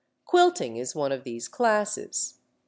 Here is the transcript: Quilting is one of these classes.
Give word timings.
Quilting 0.25 0.77
is 0.77 0.95
one 0.95 1.11
of 1.11 1.23
these 1.23 1.47
classes. 1.47 2.39